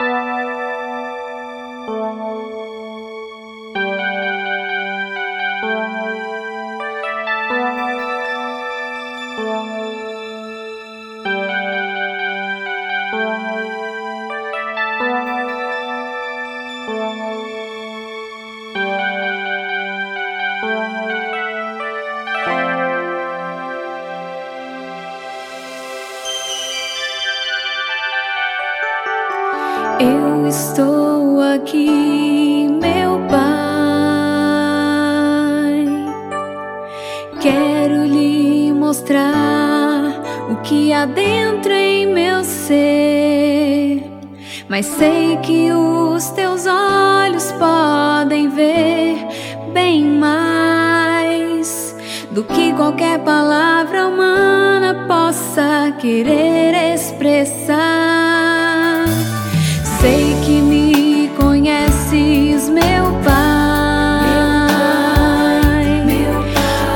[0.00, 0.28] Thank
[9.72, 9.77] you.
[30.00, 33.38] Eu estou aqui, meu Pai.
[37.40, 44.04] Quero lhe mostrar o que há dentro em meu ser.
[44.68, 49.16] Mas sei que os teus olhos podem ver
[49.72, 51.96] bem mais
[52.30, 58.28] do que qualquer palavra humana possa querer expressar.
[60.00, 63.34] Sei que me conheces, meu pai.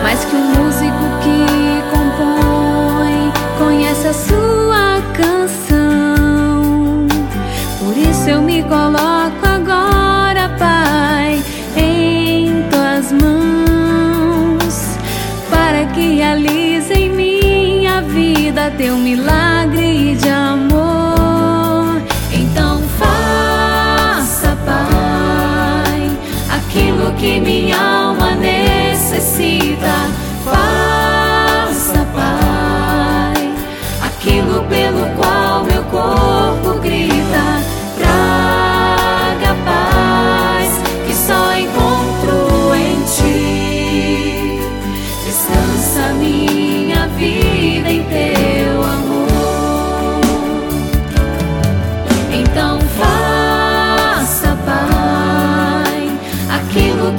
[0.04, 7.08] Mais que o músico que compõe conhece a sua canção.
[7.80, 11.42] Por isso eu me coloco agora, Pai,
[11.77, 14.96] em tuas mãos,
[15.50, 20.41] para que realize em minha vida teu milagre de amor.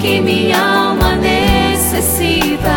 [0.03, 2.72] Que minha alma necessita.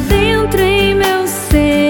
[0.00, 1.87] Dentro em meu ser.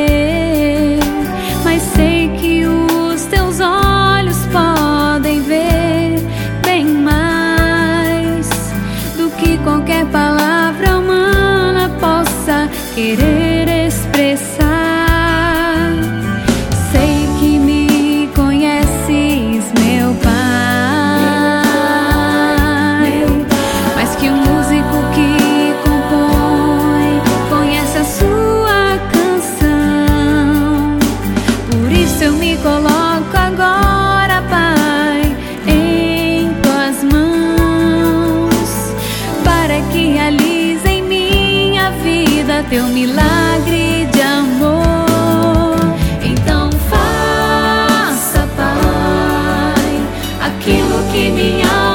[42.65, 45.77] Teu milagre de amor.
[46.23, 50.03] Então faça, Pai,
[50.41, 51.89] aquilo que minha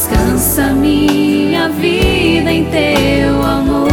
[0.00, 3.89] Descansa minha vida em teu amor.